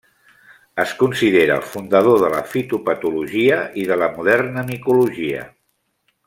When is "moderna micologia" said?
4.17-5.47